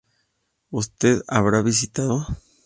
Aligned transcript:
Usted 0.71 1.21
habrá 1.27 1.61
visitado 1.61 2.25